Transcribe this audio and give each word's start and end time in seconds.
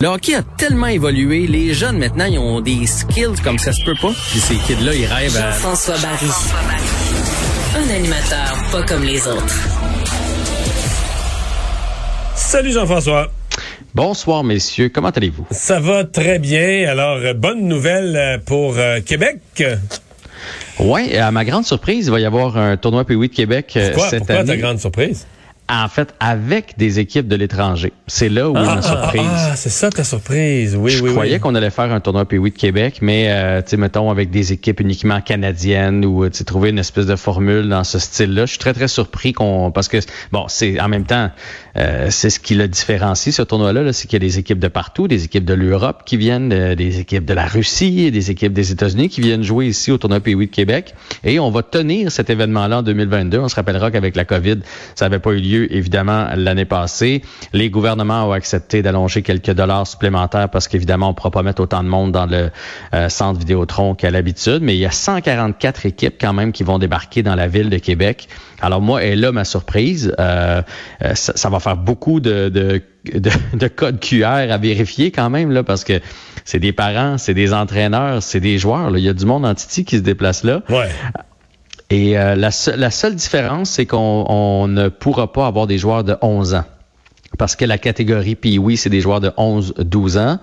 Le 0.00 0.06
hockey 0.06 0.36
a 0.36 0.44
tellement 0.56 0.86
évolué, 0.86 1.48
les 1.48 1.74
jeunes 1.74 1.98
maintenant, 1.98 2.26
ils 2.26 2.38
ont 2.38 2.60
des 2.60 2.86
skills 2.86 3.34
comme 3.42 3.58
ça 3.58 3.72
se 3.72 3.82
peut 3.84 3.96
pas. 4.00 4.12
Puis 4.30 4.38
ces 4.38 4.54
kids-là, 4.54 4.94
ils 4.94 5.06
rêvent 5.06 5.36
à... 5.36 5.50
Jean-François 5.50 5.96
Barry. 5.96 6.30
Un 7.74 7.96
animateur 7.96 8.64
pas 8.70 8.82
comme 8.84 9.02
les 9.02 9.26
autres. 9.26 9.58
Salut 12.36 12.70
Jean-François. 12.70 13.26
Bonsoir, 13.92 14.44
messieurs. 14.44 14.88
Comment 14.88 15.08
allez-vous? 15.10 15.48
Ça 15.50 15.80
va 15.80 16.04
très 16.04 16.38
bien. 16.38 16.88
Alors, 16.88 17.16
euh, 17.16 17.34
bonne 17.34 17.66
nouvelle 17.66 18.16
euh, 18.16 18.38
pour 18.38 18.78
euh, 18.78 19.00
Québec. 19.04 19.40
Oui, 20.78 21.16
à 21.16 21.32
ma 21.32 21.44
grande 21.44 21.66
surprise, 21.66 22.06
il 22.06 22.12
va 22.12 22.20
y 22.20 22.24
avoir 22.24 22.56
un 22.56 22.76
tournoi 22.76 23.02
P8 23.02 23.30
de 23.30 23.34
Québec 23.34 23.72
Pourquoi, 23.74 24.10
cette 24.10 24.18
pourquoi 24.20 24.36
année. 24.36 24.46
ta 24.46 24.56
grande 24.58 24.78
surprise? 24.78 25.26
En 25.70 25.88
fait, 25.88 26.14
avec 26.18 26.78
des 26.78 26.98
équipes 26.98 27.28
de 27.28 27.36
l'étranger. 27.36 27.92
C'est 28.06 28.30
là 28.30 28.48
où 28.48 28.56
est 28.56 28.64
ma 28.64 28.80
surprise. 28.80 29.22
Ah, 29.26 29.54
c'est 29.54 29.68
ça 29.68 29.90
ta 29.90 30.02
surprise. 30.02 30.76
Oui, 30.76 30.90
je 30.90 31.02
oui, 31.02 31.10
croyais 31.10 31.34
oui. 31.34 31.40
qu'on 31.40 31.54
allait 31.54 31.70
faire 31.70 31.92
un 31.92 32.00
tournoi 32.00 32.24
P8 32.24 32.52
de 32.52 32.58
Québec, 32.58 32.98
mais 33.02 33.26
euh, 33.28 33.60
tu 33.60 33.70
sais, 33.70 33.76
mettons 33.76 34.10
avec 34.10 34.30
des 34.30 34.52
équipes 34.52 34.80
uniquement 34.80 35.20
canadiennes 35.20 36.04
ou 36.06 36.26
tu 36.28 36.38
sais, 36.38 36.44
trouver 36.44 36.70
une 36.70 36.78
espèce 36.78 37.06
de 37.06 37.16
formule 37.16 37.68
dans 37.68 37.84
ce 37.84 37.98
style-là. 37.98 38.46
Je 38.46 38.50
suis 38.50 38.58
très 38.58 38.72
très 38.72 38.88
surpris 38.88 39.34
qu'on 39.34 39.70
parce 39.70 39.88
que 39.88 39.98
bon, 40.32 40.46
c'est 40.48 40.80
en 40.80 40.88
même 40.88 41.04
temps 41.04 41.30
euh, 41.78 42.08
c'est 42.10 42.30
ce 42.30 42.40
qui 42.40 42.54
le 42.54 42.66
différencie 42.68 43.34
ce 43.34 43.42
tournoi-là, 43.42 43.82
-là, 43.82 43.92
c'est 43.92 44.08
qu'il 44.08 44.22
y 44.22 44.24
a 44.24 44.26
des 44.26 44.38
équipes 44.38 44.58
de 44.58 44.68
partout, 44.68 45.08
des 45.08 45.24
équipes 45.24 45.44
de 45.44 45.54
l'Europe 45.54 46.02
qui 46.04 46.16
viennent, 46.16 46.52
euh, 46.52 46.74
des 46.74 47.00
équipes 47.00 47.24
de 47.24 47.34
la 47.34 47.46
Russie, 47.46 48.10
des 48.10 48.30
équipes 48.30 48.52
des 48.52 48.72
États-Unis 48.72 49.08
qui 49.08 49.20
viennent 49.20 49.42
jouer 49.42 49.66
ici 49.66 49.92
au 49.92 49.98
tournoi 49.98 50.18
P8 50.18 50.46
de 50.46 50.54
Québec. 50.54 50.94
Et 51.24 51.38
on 51.38 51.50
va 51.50 51.62
tenir 51.62 52.10
cet 52.10 52.30
événement-là 52.30 52.78
en 52.78 52.82
2022. 52.82 53.38
On 53.38 53.48
se 53.48 53.54
rappellera 53.54 53.90
qu'avec 53.90 54.16
la 54.16 54.24
COVID, 54.24 54.58
ça 54.94 55.06
n'avait 55.06 55.20
pas 55.20 55.30
eu 55.30 55.40
lieu 55.40 55.72
évidemment 55.72 56.28
l'année 56.34 56.64
passée. 56.64 57.22
Les 57.52 57.70
gouvernements 57.70 58.28
ont 58.28 58.32
accepté 58.32 58.82
d'allonger 58.82 59.22
quelques 59.22 59.52
dollars 59.52 59.86
supplémentaires 59.86 60.48
parce 60.48 60.68
qu'évidemment, 60.68 61.06
on 61.06 61.10
ne 61.10 61.14
pourra 61.14 61.30
pas 61.30 61.42
mettre 61.42 61.62
autant 61.62 61.82
de 61.82 61.88
monde 61.88 62.12
dans 62.12 62.26
le 62.26 62.50
euh, 62.94 63.08
centre 63.08 63.38
Vidéotron 63.38 63.94
qu'à 63.94 64.10
l'habitude. 64.10 64.60
Mais 64.62 64.74
il 64.74 64.80
y 64.80 64.86
a 64.86 64.90
144 64.90 65.86
équipes 65.86 66.14
quand 66.20 66.32
même 66.32 66.52
qui 66.52 66.64
vont 66.64 66.78
débarquer 66.78 67.22
dans 67.22 67.34
la 67.34 67.46
ville 67.46 67.70
de 67.70 67.78
Québec. 67.78 68.28
Alors 68.60 68.80
moi, 68.80 69.04
est 69.04 69.14
là 69.16 69.30
ma 69.32 69.44
surprise. 69.44 70.12
Euh, 70.18 70.62
euh, 71.04 71.14
ça, 71.14 71.32
ça, 71.36 71.48
va 71.48 71.60
faire 71.60 71.76
beaucoup 71.76 72.18
de, 72.20 72.48
de, 72.48 72.82
de, 73.12 73.30
de 73.54 73.68
codes 73.68 74.00
QR 74.00 74.24
à 74.50 74.58
vérifier 74.58 75.10
quand 75.12 75.30
même, 75.30 75.52
là, 75.52 75.62
parce 75.62 75.84
que 75.84 76.00
c'est 76.44 76.58
des 76.58 76.72
parents, 76.72 77.18
c'est 77.18 77.34
des 77.34 77.52
entraîneurs, 77.54 78.22
c'est 78.22 78.40
des 78.40 78.58
joueurs. 78.58 78.90
Là. 78.90 78.98
Il 78.98 79.04
y 79.04 79.08
a 79.08 79.12
du 79.14 79.26
monde 79.26 79.46
en 79.46 79.54
Titi 79.54 79.84
qui 79.84 79.96
se 79.98 80.02
déplace 80.02 80.42
là. 80.44 80.62
Ouais. 80.70 80.88
Et 81.90 82.18
euh, 82.18 82.34
la, 82.34 82.50
se 82.50 82.70
la, 82.70 82.90
seule 82.90 83.14
différence, 83.14 83.70
c'est 83.70 83.86
qu'on 83.86 84.24
on 84.28 84.68
ne 84.68 84.88
pourra 84.88 85.32
pas 85.32 85.46
avoir 85.46 85.66
des 85.66 85.78
joueurs 85.78 86.04
de 86.04 86.16
11 86.20 86.54
ans. 86.54 86.64
Parce 87.38 87.56
que 87.56 87.64
la 87.64 87.78
catégorie 87.78 88.34
puis 88.34 88.58
oui, 88.58 88.76
c'est 88.76 88.90
des 88.90 89.00
joueurs 89.00 89.20
de 89.20 89.28
11-12 89.28 90.18
ans. 90.18 90.38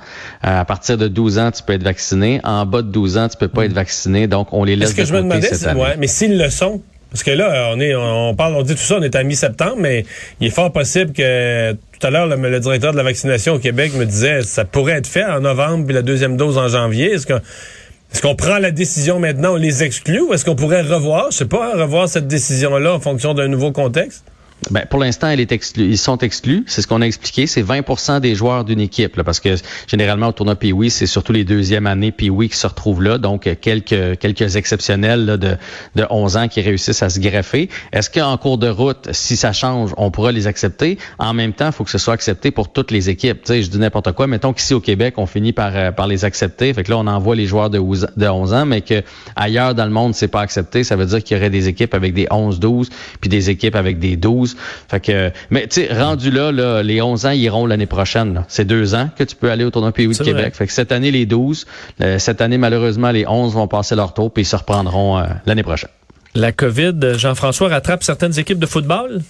Euh, 0.46 0.60
à 0.62 0.66
partir 0.66 0.98
de 0.98 1.08
12 1.08 1.38
ans, 1.40 1.52
tu 1.52 1.62
peux 1.64 1.74
être 1.74 1.84
vacciné. 1.84 2.40
En 2.44 2.66
bas 2.66 2.82
de 2.82 2.90
12 2.92 3.18
ans, 3.18 3.28
tu 3.28 3.38
peux 3.38 3.48
pas 3.48 3.66
être 3.66 3.74
vacciné. 3.74 4.28
Donc, 4.28 4.48
on 4.54 4.64
les 4.64 4.76
laisse 4.76 4.90
Est-ce 4.90 4.96
que 4.96 5.02
de 5.02 5.08
je 5.08 5.14
me 5.14 5.22
demandais, 5.24 5.42
cette 5.42 5.58
si- 5.58 5.66
année. 5.68 5.82
ouais, 5.82 5.98
mais 6.00 6.08
s'ils 6.08 6.38
le 6.38 6.50
sont, 6.50 6.82
parce 7.10 7.24
que 7.24 7.32
là, 7.32 7.72
on 7.74 7.80
est, 7.80 7.96
on 7.96 8.36
parle, 8.36 8.56
on 8.56 8.64
dit 8.64 8.76
tout 8.76 8.82
ça, 8.82 8.98
on 8.98 9.02
est 9.02 9.16
à 9.16 9.24
mi-septembre, 9.24 9.78
mais 9.80 10.06
il 10.40 10.48
est 10.48 10.52
fort 10.52 10.72
possible 10.72 11.14
que 11.14 11.72
tout 11.72 12.08
à 12.08 12.10
l'heure, 12.10 12.28
le, 12.28 12.60
directeur 12.60 12.92
de 12.92 12.98
la 12.98 13.04
vaccination 13.04 13.54
au 13.54 13.60
Québec 13.60 13.94
me 13.96 14.06
disait 14.06 14.42
ça 14.42 14.66
pourrait 14.66 14.94
être 14.94 15.08
fait 15.08 15.24
en 15.24 15.40
novembre 15.40 15.86
puis 15.86 15.96
la 15.96 16.02
deuxième 16.02 16.36
dose 16.38 16.58
en 16.58 16.68
janvier. 16.68 17.14
Est-ce 17.14 18.22
qu'on 18.22 18.36
prend 18.36 18.60
la 18.60 18.72
décision 18.72 19.20
maintenant, 19.20 19.54
on 19.54 19.58
les 19.58 19.84
exclut, 19.84 20.22
ou 20.22 20.34
est-ce 20.34 20.46
qu'on 20.46 20.56
pourrait 20.56 20.82
revoir, 20.82 21.32
je 21.32 21.38
sais 21.38 21.46
pas, 21.46 21.72
hein, 21.74 21.82
revoir 21.82 22.10
cette 22.10 22.28
décision-là 22.28 22.94
en 22.94 23.00
fonction 23.00 23.34
d'un 23.34 23.48
nouveau 23.48 23.72
contexte? 23.72 24.26
Ben, 24.72 24.86
pour 24.90 25.00
l'instant, 25.00 25.28
elle 25.28 25.40
est 25.40 25.52
exclue. 25.52 25.86
Ils 25.86 25.98
sont 25.98 26.18
exclus. 26.18 26.64
C'est 26.66 26.82
ce 26.82 26.88
qu'on 26.88 27.02
a 27.02 27.06
expliqué. 27.06 27.46
C'est 27.46 27.62
20% 27.62 28.20
des 28.20 28.34
joueurs 28.34 28.64
d'une 28.64 28.80
équipe, 28.80 29.16
là, 29.16 29.24
parce 29.24 29.40
que 29.40 29.56
généralement 29.86 30.30
au 30.30 30.32
tournoi 30.32 30.56
Pee-Wee, 30.56 30.90
c'est 30.90 31.06
surtout 31.06 31.34
les 31.34 31.44
deuxièmes 31.44 31.86
années 31.86 32.12
Pee-Wee 32.12 32.50
qui 32.50 32.58
se 32.58 32.66
retrouvent 32.66 33.04
là. 33.04 33.18
Donc 33.20 33.48
quelques 33.62 34.18
quelques 34.18 34.56
exceptionnels 34.56 35.26
là, 35.26 35.38
de 35.38 35.58
de 35.96 36.06
11 36.10 36.38
ans 36.38 36.48
qui 36.48 36.62
réussissent 36.62 37.04
à 37.04 37.10
se 37.10 37.20
greffer. 37.20 37.70
Est-ce 37.92 38.10
qu'en 38.10 38.36
cours 38.38 38.58
de 38.58 38.68
route, 38.68 39.10
si 39.12 39.38
ça 39.38 39.54
change, 39.54 39.92
on 39.98 40.10
pourra 40.10 40.32
les 40.32 40.48
accepter? 40.48 40.98
En 41.20 41.34
même 41.34 41.54
temps, 41.54 41.68
il 41.68 41.72
faut 41.72 41.84
que 41.84 41.92
ce 41.92 42.00
soit 42.00 42.14
accepté 42.14 42.50
pour 42.50 42.72
toutes 42.72 42.90
les 42.90 43.10
équipes. 43.10 43.42
Sais, 43.44 43.62
je 43.62 43.70
dis 43.70 43.78
n'importe 43.78 44.14
quoi. 44.14 44.26
Mettons 44.26 44.54
qu'ici 44.54 44.74
au 44.74 44.80
Québec, 44.82 45.16
on 45.18 45.28
finit 45.28 45.54
par 45.54 45.76
euh, 45.76 45.92
par 45.92 46.08
les 46.08 46.26
accepter. 46.26 46.74
Fait 46.74 46.84
que 46.84 46.90
là, 46.90 46.98
on 46.98 47.08
envoie 47.08 47.36
les 47.36 47.46
joueurs 47.46 47.70
de 47.70 47.78
11 47.78 48.08
de 48.18 48.28
11 48.28 48.54
ans, 48.54 48.66
mais 48.66 48.82
que 48.82 49.04
ailleurs 49.36 49.76
dans 49.76 49.86
le 49.86 49.92
monde, 49.92 50.16
c'est 50.16 50.28
pas 50.28 50.42
accepté. 50.42 50.84
Ça 50.84 50.96
veut 50.96 51.06
dire 51.06 51.24
qu'il 51.24 51.38
y 51.38 51.40
aurait 51.40 51.52
des 51.52 51.68
équipes 51.68 51.94
avec 51.94 52.14
des 52.14 52.26
11-12 52.26 52.88
puis 53.22 53.30
des 53.30 53.52
équipes 53.52 53.76
avec 53.76 54.00
des 54.00 54.16
12. 54.16 54.55
Fait 54.90 55.00
que, 55.00 55.32
mais 55.50 55.68
tu 55.68 55.86
sais, 55.86 55.94
rendu 55.94 56.32
là, 56.32 56.52
là, 56.52 56.84
les 56.84 57.02
11 57.02 57.26
ans 57.26 57.32
iront 57.32 57.66
l'année 57.66 57.86
prochaine. 57.86 58.44
C'est 58.48 58.66
deux 58.66 58.96
ans 58.96 59.10
que 59.18 59.24
tu 59.24 59.36
peux 59.36 59.52
aller 59.52 59.64
au 59.64 59.72
tournoi 59.72 59.92
Pays 59.92 60.08
de 60.08 60.14
Québec. 60.18 60.34
vrai. 60.34 60.52
Fait 60.52 60.68
que 60.68 60.74
cette 60.74 60.92
année, 60.92 61.12
les 61.12 61.26
12. 61.26 61.66
euh, 62.02 62.20
cette 62.20 62.42
année, 62.42 62.58
malheureusement, 62.58 63.12
les 63.12 63.26
11 63.28 63.54
vont 63.54 63.68
passer 63.68 63.96
leur 63.96 64.14
tour 64.14 64.32
puis 64.32 64.44
ils 64.44 64.46
se 64.46 64.56
reprendront 64.56 65.18
euh, 65.20 65.24
l'année 65.46 65.64
prochaine. 65.64 65.90
La 66.34 66.52
COVID, 66.52 67.18
Jean-François 67.18 67.70
rattrape 67.70 68.04
certaines 68.04 68.38
équipes 68.38 68.60
de 68.60 68.66
football? 68.66 69.22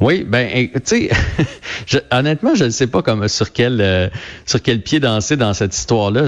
Oui, 0.00 0.24
ben, 0.26 0.48
eh, 0.54 0.70
tu 0.70 0.80
sais, 0.84 1.10
je- 1.86 1.98
honnêtement, 2.12 2.54
je 2.54 2.64
ne 2.64 2.70
sais 2.70 2.86
pas 2.86 3.02
comme 3.02 3.26
sur 3.28 3.52
quel 3.52 3.80
euh, 3.80 4.08
sur 4.46 4.62
quel 4.62 4.80
pied 4.82 5.00
danser 5.00 5.36
dans 5.36 5.52
cette 5.54 5.74
histoire-là. 5.76 6.22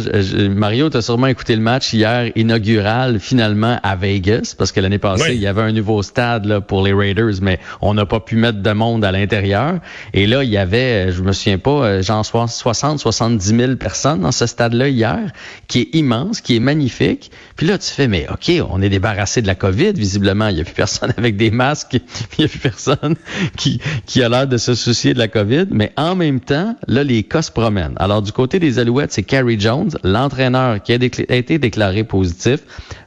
Mario, 0.50 0.90
tu 0.90 0.96
as 0.96 1.02
sûrement 1.02 1.28
écouté 1.28 1.54
le 1.54 1.62
match 1.62 1.92
hier 1.92 2.32
inaugural 2.36 3.20
finalement 3.20 3.78
à 3.82 3.94
Vegas 3.96 4.54
parce 4.58 4.72
que 4.72 4.80
l'année 4.80 4.98
passée, 4.98 5.22
Oui. 5.30 5.34
il 5.36 5.40
y 5.40 5.46
avait 5.46 5.62
un 5.62 5.72
nouveau 5.72 6.02
stade 6.02 6.44
là, 6.46 6.60
pour 6.60 6.82
les 6.84 6.92
Raiders, 6.92 7.34
mais 7.40 7.60
on 7.80 7.94
n'a 7.94 8.04
pas 8.06 8.20
pu 8.20 8.36
mettre 8.36 8.60
de 8.60 8.72
monde 8.72 9.04
à 9.04 9.12
l'intérieur. 9.12 9.74
Et 10.12 10.26
là, 10.26 10.42
il 10.42 10.50
y 10.50 10.56
avait, 10.56 11.12
je 11.12 11.22
me 11.22 11.32
souviens 11.32 11.58
pas, 11.58 11.70
euh, 11.84 12.02
genre 12.02 12.24
60, 12.26 12.98
70 12.98 13.56
000 13.56 13.76
personnes 13.76 14.20
dans 14.22 14.32
ce 14.32 14.46
stade-là 14.46 14.88
hier, 14.88 15.20
qui 15.68 15.80
est 15.82 15.94
immense, 15.96 16.40
qui 16.40 16.56
est 16.56 16.60
magnifique. 16.60 17.30
Puis 17.56 17.66
là, 17.66 17.78
tu 17.78 17.90
fais, 17.90 18.08
mais 18.08 18.26
OK, 18.30 18.50
on 18.70 18.82
est 18.82 18.88
débarrassé 18.88 19.40
de 19.42 19.46
la 19.46 19.54
COVID, 19.54 19.92
visiblement. 19.92 20.48
Il 20.48 20.56
n'y 20.56 20.60
a 20.62 20.64
plus 20.64 20.74
personne 20.74 21.12
avec 21.16 21.36
des 21.36 21.50
masques, 21.50 21.94
il 21.94 22.00
n'y 22.40 22.44
a 22.46 22.48
plus 22.48 22.58
personne 22.58 23.14
qui, 23.56 23.80
qui 24.06 24.22
a 24.22 24.28
l'air 24.28 24.46
de 24.46 24.56
se 24.56 24.74
soucier 24.74 25.14
de 25.14 25.18
la 25.18 25.28
COVID. 25.28 25.66
Mais 25.70 25.92
en 25.96 26.14
même 26.14 26.40
temps, 26.40 26.76
là, 26.86 27.04
les 27.04 27.22
cas 27.22 27.42
se 27.42 27.50
promènent. 27.50 27.94
Alors, 27.96 28.22
du 28.22 28.32
côté 28.32 28.58
des 28.58 28.78
Alouettes, 28.78 29.12
c'est 29.12 29.22
Carrie 29.22 29.58
Jones, 29.58 29.90
l'entraîneur 30.04 30.82
qui 30.82 30.92
a, 30.92 30.96
été 30.96 31.58
déclaré 31.58 32.04
positif, 32.04 32.60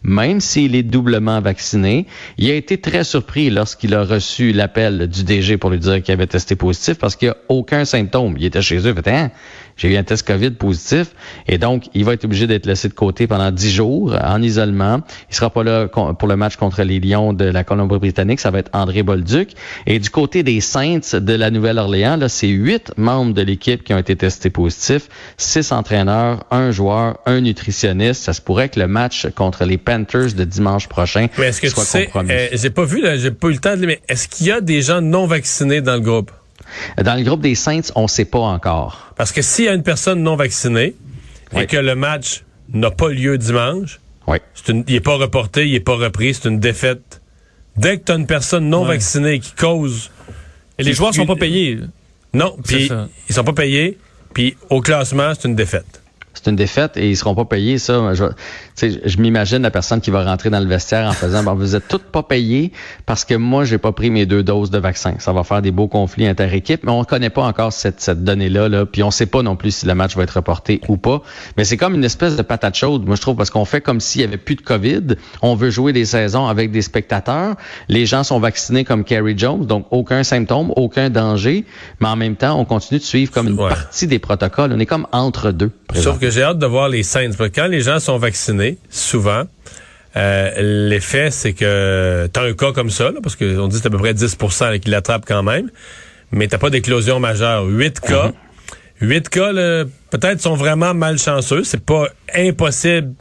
même 0.04 0.40
s'il 0.40 0.76
est 0.76 0.84
doublement 0.84 1.42
vacciné. 1.42 2.08
Il 2.38 2.50
a 2.50 2.56
été 2.56 2.78
très 2.78 3.04
surpris 3.04 3.50
lorsqu'il 3.50 3.94
a 3.96 4.04
reçu 4.04 4.52
l'appel 4.52 5.08
du 5.08 5.24
DG 5.24 5.58
pour 5.58 5.70
lui 5.70 5.80
dire 5.80 6.02
qu'il 6.02 6.14
avait 6.14 6.28
testé 6.28 6.56
positif 6.56 6.98
parce 6.98 7.16
qu'il 7.16 7.30
n'y 7.30 7.34
a 7.34 7.38
aucun 7.50 7.86
symptôme. 7.86 8.36
Il 8.38 8.46
était 8.46 8.62
chez 8.62 8.78
eux, 8.78 8.94
il 8.96 9.04
fait, 9.04 9.14
Hein? 9.14 9.32
j'ai 9.76 9.92
eu 9.94 9.98
un 9.98 10.04
test 10.04 10.26
COVID 10.28 10.52
positif 10.52 11.16
et 11.48 11.58
donc 11.58 11.86
il 11.94 12.06
va 12.06 12.14
être 12.14 12.26
obligé 12.26 12.48
d'être 12.48 12.66
laissé 12.66 12.90
de 12.90 12.94
côté 12.94 13.28
pendant 13.28 13.52
dix 13.52 13.72
jours 13.72 14.16
en 14.22 14.42
isolement. 14.42 15.02
Il 15.30 15.36
sera 15.36 15.50
pas 15.50 15.64
là 15.64 15.88
pour 15.88 16.28
le 16.28 16.36
match 16.36 16.58
contre 16.58 16.84
les 16.84 17.00
Lions 17.00 17.34
de 17.34 17.46
la 17.46 17.64
Colombie-Britannique, 17.64 18.40
ça 18.40 18.52
va 18.52 18.60
être 18.60 18.70
André 18.74 19.04
Bolduc. 19.04 19.52
Et 19.88 20.00
du 20.04 20.10
côté 20.10 20.44
des 20.44 20.60
Saints 20.60 21.00
de 21.14 21.34
la 21.34 21.50
Nouvelle-Orléans, 21.50 22.18
là, 22.18 22.28
c'est 22.28 22.50
huit 22.50 22.92
membres 22.98 23.34
de 23.34 23.42
l'équipe 23.42 23.86
qui 23.86 23.94
ont 23.94 23.98
été 23.98 24.18
testés 24.18 24.50
positifs, 24.50 25.08
six 25.38 25.72
entraîneurs, 25.72 26.44
un 26.52 26.72
joueur, 26.72 27.20
un 27.26 27.40
nutritionniste. 27.40 28.22
Ça 28.24 28.34
se 28.34 28.42
pourrait 28.42 28.68
que 28.68 28.80
le 28.82 28.88
match 28.88 29.28
contre 29.34 29.64
les 29.64 29.78
Panthers 29.78 30.34
de 30.34 30.44
dimanche 30.44 30.88
prochain 30.90 31.28
Mais 31.38 31.46
est-ce 31.48 31.62
que 31.62 31.68
tu 31.68 31.74
soit 31.74 31.86
sais, 31.86 32.06
compromis. 32.08 32.32
euh, 32.32 32.48
j'ai 32.52 32.70
pas 32.70 32.84
vu, 32.84 33.02
là, 33.02 33.16
j'ai 33.18 33.32
pas 33.32 33.48
eu 33.48 33.54
le 33.54 33.60
temps 33.60 33.78
de 33.78 33.86
mais 33.86 34.02
est-ce 34.10 34.28
qu'il 34.28 34.48
y 34.48 34.52
a 34.52 34.60
des 34.60 34.82
gens 34.82 35.00
non 35.00 35.26
vaccinés 35.26 35.80
dans 35.82 35.94
le 35.94 36.02
groupe? 36.02 36.32
Dans 37.02 37.16
le 37.16 37.24
groupe 37.24 37.42
des 37.42 37.56
Saints, 37.56 37.92
on 37.96 38.08
sait 38.10 38.26
pas 38.26 38.40
encore. 38.40 39.14
Parce 39.16 39.32
que 39.32 39.42
s'il 39.42 39.66
y 39.66 39.68
a 39.70 39.74
une 39.74 39.84
personne 39.84 40.22
non 40.22 40.36
vaccinée 40.36 40.96
et 41.58 41.66
que 41.66 41.78
le 41.78 41.96
match 41.96 42.44
n'a 42.74 42.92
pas 42.92 43.08
lieu 43.10 43.38
dimanche, 43.38 44.02
Oui. 44.28 44.38
c'est 44.54 44.72
une- 44.74 44.84
il 44.88 44.96
n'est 44.96 45.00
pas 45.00 45.16
reporté, 45.16 45.66
il 45.66 45.72
n'est 45.74 45.80
pas 45.80 45.96
repris, 45.96 46.34
c'est 46.34 46.50
une 46.50 46.60
défaite. 46.60 47.22
Dès 47.76 47.98
que 47.98 48.06
tu 48.06 48.12
as 48.12 48.16
une 48.16 48.28
personne 48.28 48.70
non 48.70 48.86
vaccinée 48.86 49.40
qui 49.40 49.52
cause. 49.54 50.12
Et 50.78 50.84
les 50.84 50.94
joueurs 50.94 51.14
sont 51.14 51.26
pas 51.26 51.36
payés. 51.36 51.80
Non, 52.34 52.58
puis 52.64 52.90
ils 53.30 53.36
sont 53.36 53.44
pas 53.44 53.54
payés, 53.54 53.98
puis 54.34 54.56
au 54.70 54.82
classement, 54.82 55.34
c'est 55.34 55.48
une 55.48 55.56
défaite. 55.56 56.03
C'est 56.34 56.50
une 56.50 56.56
défaite 56.56 56.98
et 56.98 57.10
ils 57.10 57.18
seront 57.18 57.36
pas 57.36 57.46
payés. 57.46 57.78
Ça, 57.78 58.14
je, 58.14 58.26
je 58.78 59.18
m'imagine 59.18 59.62
la 59.62 59.72
personne 59.72 60.02
qui 60.02 60.12
va 60.12 60.24
rentrer 60.24 60.50
dans 60.50 60.60
le 60.60 60.66
vestiaire 60.66 61.08
en 61.08 61.12
faisant, 61.12 61.44
bon, 61.44 61.54
vous 61.54 61.76
êtes 61.76 61.88
toutes 61.88 62.04
pas 62.06 62.24
payés 62.24 62.72
parce 63.06 63.26
que 63.26 63.36
moi 63.36 63.66
j'ai 63.66 63.78
pas 63.78 63.92
pris 63.92 64.10
mes 64.10 64.26
deux 64.26 64.44
doses 64.44 64.72
de 64.72 64.78
vaccin. 64.80 65.16
Ça 65.20 65.34
va 65.34 65.44
faire 65.44 65.62
des 65.62 65.72
beaux 65.72 65.88
conflits 65.88 66.28
inter-équipes, 66.28 66.84
mais 66.84 66.92
on 66.92 67.04
connaît 67.04 67.30
pas 67.30 67.44
encore 67.44 67.72
cette, 67.72 68.02
cette 68.02 68.24
donnée-là, 68.24 68.70
là, 68.70 68.86
puis 68.86 69.04
on 69.04 69.12
sait 69.12 69.26
pas 69.26 69.42
non 69.42 69.56
plus 69.56 69.76
si 69.76 69.86
le 69.86 69.96
match 69.96 70.16
va 70.16 70.24
être 70.24 70.32
reporté 70.36 70.82
ou 70.88 70.98
pas. 70.98 71.22
Mais 71.58 71.64
c'est 71.64 71.78
comme 71.78 71.96
une 71.96 72.04
espèce 72.04 72.36
de 72.36 72.42
patate 72.42 72.76
chaude, 72.76 73.06
moi 73.06 73.16
je 73.16 73.22
trouve, 73.22 73.36
parce 73.36 73.50
qu'on 73.50 73.66
fait 73.66 73.82
comme 73.82 74.00
s'il 74.00 74.22
y 74.22 74.24
avait 74.24 74.38
plus 74.38 74.56
de 74.56 74.62
COVID. 74.62 75.16
On 75.42 75.56
veut 75.56 75.70
jouer 75.70 75.94
des 75.94 76.06
saisons 76.06 76.48
avec 76.48 76.72
des 76.72 76.82
spectateurs. 76.82 77.56
Les 77.90 78.06
gens 78.06 78.24
sont 78.24 78.40
vaccinés 78.40 78.84
comme 78.84 79.04
Kerry 79.04 79.38
Jones, 79.38 79.66
donc 79.66 79.86
aucun 79.92 80.24
symptôme, 80.24 80.72
aucun 80.76 81.10
danger, 81.10 81.66
mais 82.00 82.08
en 82.08 82.16
même 82.16 82.36
temps, 82.36 82.60
on 82.60 82.66
continue 82.66 83.00
de 83.00 83.06
suivre 83.06 83.32
comme 83.32 83.48
une 83.48 83.58
partie 83.58 84.08
des 84.08 84.20
protocoles. 84.20 84.72
On 84.74 84.80
est 84.80 84.86
comme 84.86 85.08
entre 85.12 85.52
deux. 85.52 85.72
Que 86.24 86.30
j'ai 86.30 86.44
hâte 86.44 86.60
de 86.60 86.66
voir 86.66 86.90
les 86.90 87.04
Saints. 87.04 87.32
Parce 87.38 87.50
que 87.50 87.56
quand 87.56 87.68
les 87.68 87.82
gens 87.82 88.00
sont 88.00 88.18
vaccinés, 88.18 88.78
souvent, 88.90 89.44
euh, 90.16 90.88
l'effet, 90.90 91.32
c'est 91.32 91.54
que 91.54 92.30
tu 92.32 92.40
as 92.40 92.44
un 92.44 92.54
cas 92.54 92.72
comme 92.72 92.90
ça, 92.90 93.12
parce 93.22 93.36
qu'on 93.36 93.68
dit 93.68 93.76
que 93.76 93.82
c'est 93.82 93.88
à 93.88 93.90
peu 93.90 93.98
près 93.98 94.14
10% 94.14 94.80
qui 94.80 94.90
l'attrapent 94.90 95.26
quand 95.28 95.44
même, 95.44 95.70
mais 96.32 96.48
t'as 96.48 96.58
pas 96.58 96.70
d'éclosion 96.70 97.20
majeure. 97.20 97.66
8 97.66 98.00
cas. 98.00 98.32
8 99.02 99.30
cas, 99.30 99.52
peut-être 100.12 100.40
sont 100.42 100.56
vraiment 100.56 100.94
malchanceux. 100.94 101.64
C'est 101.64 101.84
pas 101.84 102.08
impossible, 102.34 103.14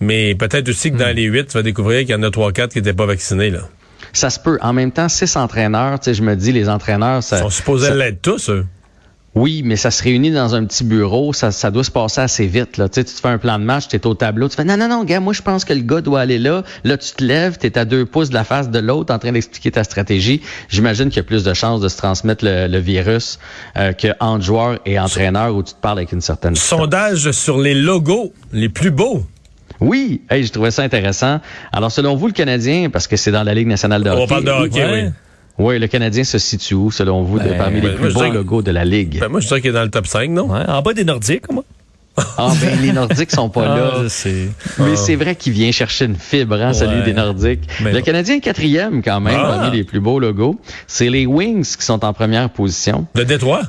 mais 0.00 0.34
peut-être 0.34 0.68
aussi 0.68 0.90
que 0.90 0.96
dans 0.96 1.12
mm. 1.12 1.16
les 1.16 1.24
8, 1.24 1.46
tu 1.46 1.52
vas 1.52 1.62
découvrir 1.62 2.00
qu'il 2.00 2.10
y 2.10 2.14
en 2.14 2.22
a 2.22 2.30
3-4 2.30 2.68
qui 2.68 2.78
n'étaient 2.78 2.94
pas 2.94 3.06
vaccinés. 3.06 3.50
Là. 3.50 3.60
Ça 4.12 4.30
se 4.30 4.40
peut. 4.40 4.58
En 4.60 4.72
même 4.72 4.90
temps, 4.90 5.08
six 5.08 5.36
entraîneurs, 5.36 6.00
tu 6.00 6.06
sais, 6.06 6.14
je 6.14 6.22
me 6.22 6.34
dis, 6.34 6.50
les 6.50 6.68
entraîneurs... 6.68 7.22
Ça, 7.22 7.36
Ils 7.36 7.40
sont 7.42 7.50
supposés 7.50 7.94
l'être 7.94 8.22
tous, 8.22 8.50
eux. 8.50 8.66
Oui, 9.36 9.62
mais 9.64 9.76
ça 9.76 9.92
se 9.92 10.02
réunit 10.02 10.32
dans 10.32 10.56
un 10.56 10.64
petit 10.64 10.82
bureau, 10.82 11.32
ça, 11.32 11.52
ça 11.52 11.70
doit 11.70 11.84
se 11.84 11.90
passer 11.90 12.20
assez 12.20 12.46
vite. 12.46 12.78
Là. 12.78 12.88
Tu, 12.88 12.96
sais, 12.96 13.04
tu 13.04 13.14
te 13.14 13.20
fais 13.20 13.28
un 13.28 13.38
plan 13.38 13.60
de 13.60 13.64
match, 13.64 13.86
tu 13.86 13.94
es 13.94 14.04
au 14.04 14.14
tableau, 14.14 14.48
tu 14.48 14.56
fais 14.56 14.64
non, 14.64 14.76
non, 14.76 14.88
non, 14.88 15.04
gars, 15.04 15.20
moi 15.20 15.32
je 15.32 15.42
pense 15.42 15.64
que 15.64 15.72
le 15.72 15.82
gars 15.82 16.00
doit 16.00 16.20
aller 16.20 16.38
là. 16.38 16.64
Là, 16.82 16.98
tu 16.98 17.12
te 17.12 17.22
lèves, 17.22 17.56
tu 17.56 17.66
es 17.66 17.78
à 17.78 17.84
deux 17.84 18.04
pouces 18.04 18.30
de 18.30 18.34
la 18.34 18.42
face 18.42 18.70
de 18.70 18.78
l'autre 18.80 19.14
en 19.14 19.20
train 19.20 19.30
d'expliquer 19.30 19.70
ta 19.70 19.84
stratégie. 19.84 20.42
J'imagine 20.68 21.10
qu'il 21.10 21.18
y 21.18 21.20
a 21.20 21.24
plus 21.24 21.44
de 21.44 21.54
chances 21.54 21.80
de 21.80 21.88
se 21.88 21.96
transmettre 21.96 22.44
le, 22.44 22.80
virus 22.80 23.38
euh, 23.76 23.92
que 23.92 24.08
entre 24.18 24.44
joueurs 24.44 24.78
et 24.84 24.98
entraîneurs 24.98 25.54
où 25.54 25.62
tu 25.62 25.74
te 25.74 25.80
parles 25.80 25.98
avec 25.98 26.12
une 26.12 26.22
certaine 26.22 26.56
Sondage 26.56 27.30
sur 27.30 27.58
les 27.58 27.74
logos 27.74 28.32
les 28.52 28.68
plus 28.68 28.90
beaux. 28.90 29.22
Oui, 29.80 30.22
hey, 30.28 30.42
j'ai 30.42 30.50
trouvé 30.50 30.70
ça 30.70 30.82
intéressant. 30.82 31.40
Alors, 31.72 31.92
selon 31.92 32.16
vous, 32.16 32.26
le 32.26 32.32
Canadien, 32.32 32.90
parce 32.90 33.06
que 33.06 33.16
c'est 33.16 33.32
dans 33.32 33.44
la 33.44 33.54
Ligue 33.54 33.68
nationale 33.68 34.02
de 34.02 34.10
hockey. 34.10 34.22
On 34.22 34.26
parle 34.26 34.44
de 34.44 34.50
hockey, 34.50 34.84
oui. 34.84 35.00
Oui, 35.00 35.10
le 35.58 35.86
Canadien 35.86 36.24
se 36.24 36.38
situe 36.38 36.74
où, 36.74 36.90
selon 36.90 37.22
vous, 37.22 37.38
ben, 37.38 37.56
parmi 37.56 37.80
les 37.80 37.94
plus 37.94 38.12
beaux 38.12 38.30
logos 38.30 38.62
de 38.62 38.70
la 38.70 38.84
Ligue? 38.84 39.20
Ben, 39.20 39.28
moi, 39.28 39.40
je 39.40 39.48
dirais 39.48 39.60
qu'il 39.60 39.70
est 39.70 39.74
dans 39.74 39.82
le 39.82 39.90
top 39.90 40.06
5, 40.06 40.30
non? 40.30 40.50
en 40.50 40.82
bas 40.82 40.92
des 40.94 41.04
Nordiques, 41.04 41.50
moi. 41.50 41.64
Ah 42.36 42.52
ben 42.60 42.80
les 42.82 42.92
Nordiques 42.92 43.30
sont 43.30 43.48
pas 43.48 43.64
ah, 43.66 43.76
là. 43.76 44.08
Mais 44.78 44.92
ah. 44.92 44.96
c'est 44.96 45.16
vrai 45.16 45.34
qu'il 45.36 45.52
vient 45.52 45.70
chercher 45.72 46.06
une 46.06 46.16
fibre, 46.16 46.60
hein, 46.60 46.72
celui 46.72 47.02
des 47.02 47.12
Nordiques. 47.12 47.62
le 47.82 48.00
Canadien 48.00 48.36
est 48.36 48.40
quatrième 48.40 49.02
quand 49.02 49.20
même 49.20 49.38
ah. 49.38 49.58
parmi 49.58 49.76
les 49.76 49.84
plus 49.84 50.00
beaux 50.00 50.18
logos. 50.18 50.60
C'est 50.86 51.08
les 51.08 51.26
Wings 51.26 51.76
qui 51.76 51.84
sont 51.84 52.04
en 52.04 52.12
première 52.12 52.50
position. 52.50 53.06
Le 53.14 53.24
Détroit? 53.24 53.62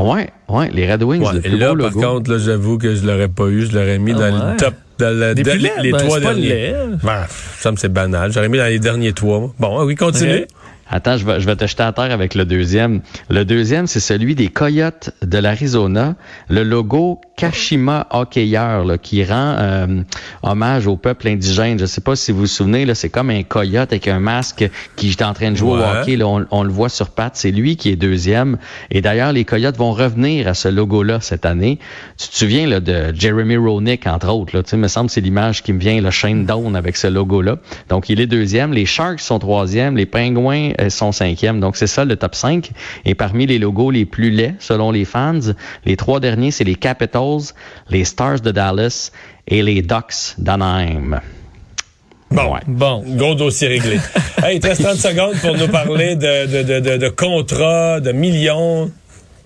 Ouais, 0.00 0.30
ouais, 0.48 0.70
les 0.72 0.90
Red 0.90 1.02
Wings, 1.02 1.24
le 1.32 1.40
plus 1.40 1.58
là, 1.58 1.74
beau 1.74 1.82
par 1.82 1.92
contre, 1.92 2.30
là, 2.30 2.38
j'avoue 2.38 2.78
que 2.78 2.94
je 2.94 3.06
l'aurais 3.06 3.28
pas 3.28 3.46
eu, 3.48 3.66
je 3.66 3.78
l'aurais 3.78 3.98
mis 3.98 4.14
dans 4.14 4.50
le 4.50 4.56
top 4.56 4.74
dans 4.98 5.10
le, 5.10 5.34
les, 5.34 5.90
ben, 5.92 5.98
trois 5.98 6.20
derniers. 6.20 6.74
Ben, 7.02 7.24
ça 7.58 7.72
me 7.72 7.76
c'est 7.76 7.92
banal. 7.92 8.32
J'aurais 8.32 8.48
mis 8.48 8.58
dans 8.58 8.66
les 8.66 8.78
derniers 8.78 9.12
trois. 9.12 9.52
Bon, 9.58 9.84
oui, 9.84 9.94
continue. 9.94 10.46
Attends, 10.94 11.16
je 11.16 11.24
vais, 11.24 11.40
je 11.40 11.46
vais 11.46 11.56
te 11.56 11.66
jeter 11.66 11.82
à 11.82 11.92
terre 11.92 12.12
avec 12.12 12.34
le 12.34 12.44
deuxième. 12.44 13.00
Le 13.30 13.46
deuxième, 13.46 13.86
c'est 13.86 13.98
celui 13.98 14.34
des 14.34 14.48
Coyotes 14.48 15.10
de 15.22 15.38
l'Arizona. 15.38 16.16
Le 16.50 16.64
logo 16.64 17.22
Kashima 17.36 18.06
Hockeyeur, 18.10 18.84
là, 18.84 18.98
qui 18.98 19.24
rend 19.24 19.56
euh, 19.58 20.02
hommage 20.42 20.86
au 20.86 20.96
peuple 20.96 21.28
indigène. 21.28 21.78
Je 21.78 21.86
sais 21.86 22.00
pas 22.00 22.14
si 22.14 22.32
vous 22.32 22.40
vous 22.40 22.46
souvenez, 22.46 22.84
là, 22.84 22.94
c'est 22.94 23.08
comme 23.08 23.30
un 23.30 23.42
coyote 23.42 23.92
avec 23.92 24.08
un 24.08 24.20
masque 24.20 24.68
qui 24.96 25.10
est 25.10 25.22
en 25.22 25.32
train 25.32 25.50
de 25.50 25.56
jouer 25.56 25.72
au 25.72 25.82
hockey. 25.82 26.16
Là, 26.16 26.26
on, 26.26 26.62
le 26.62 26.70
voit 26.70 26.88
sur 26.88 27.10
patte. 27.10 27.36
C'est 27.36 27.50
lui 27.50 27.76
qui 27.76 27.90
est 27.90 27.96
deuxième. 27.96 28.58
Et 28.90 29.00
d'ailleurs, 29.00 29.32
les 29.32 29.44
Coyotes 29.44 29.76
vont 29.76 29.92
revenir 29.92 30.46
à 30.46 30.54
ce 30.54 30.68
logo-là 30.68 31.20
cette 31.20 31.46
année. 31.46 31.78
Tu 32.18 32.28
te 32.28 32.36
souviens 32.36 32.66
là, 32.66 32.80
de 32.80 33.12
Jeremy 33.14 33.56
Roenick, 33.56 34.06
entre 34.06 34.28
autres. 34.28 34.56
Là, 34.56 34.62
tu 34.62 34.70
sais, 34.70 34.76
me 34.76 34.88
semble 34.88 35.10
c'est 35.10 35.20
l'image 35.20 35.62
qui 35.62 35.72
me 35.72 35.78
vient, 35.78 36.00
le 36.00 36.10
Shane 36.10 36.44
Down 36.46 36.76
avec 36.76 36.96
ce 36.96 37.06
logo-là. 37.06 37.56
Donc, 37.88 38.08
il 38.08 38.20
est 38.20 38.26
deuxième. 38.26 38.72
Les 38.72 38.86
Sharks 38.86 39.20
sont 39.20 39.38
troisième. 39.38 39.96
Les 39.96 40.06
Pingouins 40.06 40.72
son 40.88 41.12
cinquième. 41.12 41.60
Donc, 41.60 41.76
c'est 41.76 41.86
ça 41.86 42.04
le 42.04 42.16
top 42.16 42.34
5. 42.34 42.70
Et 43.04 43.14
parmi 43.14 43.46
les 43.46 43.58
logos 43.58 43.90
les 43.90 44.04
plus 44.04 44.30
laids, 44.30 44.54
selon 44.58 44.90
les 44.90 45.04
fans, 45.04 45.40
les 45.84 45.96
trois 45.96 46.20
derniers, 46.20 46.50
c'est 46.50 46.64
les 46.64 46.74
Capitals, 46.74 47.21
les 47.88 48.04
Stars 48.04 48.40
de 48.40 48.50
Dallas 48.50 49.10
et 49.46 49.62
les 49.62 49.82
Ducks 49.82 50.34
d'Anaheim. 50.38 51.20
Bon, 52.30 52.54
bon. 52.66 53.04
Gros 53.16 53.34
dossier 53.34 53.68
réglé. 53.68 53.98
hey, 54.42 54.56
il 54.56 54.60
te 54.60 54.68
reste 54.68 54.82
30 54.82 54.96
secondes 54.96 55.34
pour 55.42 55.56
nous 55.56 55.68
parler 55.68 56.16
de, 56.16 56.62
de, 56.62 56.80
de, 56.80 56.96
de 56.96 57.08
contrats, 57.08 58.00
de 58.00 58.12
millions. 58.12 58.90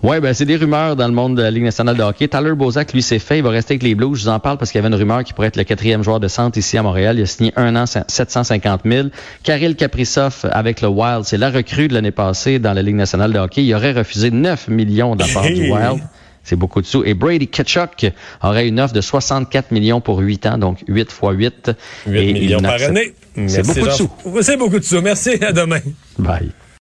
Oui, 0.03 0.19
ben 0.19 0.31
c'est 0.33 0.45
des 0.45 0.57
rumeurs 0.57 0.95
dans 0.95 1.07
le 1.07 1.13
monde 1.13 1.35
de 1.35 1.41
la 1.41 1.49
Ligue 1.49 1.63
nationale 1.63 1.97
de 1.97 2.03
hockey. 2.03 2.27
Tyler 2.27 2.53
Bozak, 2.53 2.93
lui, 2.93 3.01
s'est 3.01 3.17
fait. 3.17 3.39
Il 3.39 3.43
va 3.43 3.49
rester 3.49 3.73
avec 3.73 3.83
les 3.83 3.95
Blues. 3.95 4.15
Je 4.15 4.23
vous 4.23 4.29
en 4.29 4.39
parle 4.39 4.57
parce 4.57 4.71
qu'il 4.71 4.79
y 4.79 4.85
avait 4.85 4.93
une 4.93 4.99
rumeur 4.99 5.23
qui 5.23 5.33
pourrait 5.33 5.47
être 5.47 5.57
le 5.57 5.63
quatrième 5.63 6.03
joueur 6.03 6.19
de 6.19 6.27
centre 6.27 6.57
ici 6.57 6.77
à 6.77 6.83
Montréal. 6.83 7.17
Il 7.17 7.23
a 7.23 7.25
signé 7.25 7.51
un 7.55 7.75
an, 7.75 7.85
750 7.87 8.81
000. 8.85 9.07
Kirill 9.41 9.75
Kaprizov 9.75 10.47
avec 10.51 10.81
le 10.81 10.87
Wild, 10.87 11.23
c'est 11.23 11.37
la 11.37 11.49
recrue 11.49 11.87
de 11.87 11.95
l'année 11.95 12.11
passée 12.11 12.59
dans 12.59 12.73
la 12.73 12.83
Ligue 12.83 12.95
nationale 12.95 13.33
de 13.33 13.39
hockey. 13.39 13.63
Il 13.65 13.73
aurait 13.73 13.93
refusé 13.93 14.29
9 14.29 14.67
millions 14.67 15.15
de 15.15 15.25
part 15.33 15.43
du 15.43 15.71
Wild. 15.71 16.03
C'est 16.47 16.55
beaucoup 16.55 16.79
de 16.81 16.85
sous. 16.85 17.03
Et 17.03 17.13
Brady 17.13 17.49
Ketchuk 17.49 18.09
aurait 18.41 18.69
une 18.69 18.79
offre 18.79 18.93
de 18.93 19.01
64 19.01 19.71
millions 19.71 19.99
pour 19.99 20.19
8 20.19 20.45
ans, 20.45 20.57
donc 20.57 20.81
8 20.87 21.11
fois 21.11 21.33
8. 21.33 21.71
8 22.07 22.33
millions 22.33 22.61
par 22.61 22.81
année. 22.81 23.13
C'est 23.47 23.65
beaucoup 23.65 23.85
de 23.85 23.91
sous. 23.91 24.09
C'est 24.41 24.55
beaucoup 24.55 24.79
de 24.79 24.83
sous. 24.85 25.01
Merci. 25.01 25.43
À 25.43 25.51
demain. 25.51 25.81
Bye. 26.17 26.51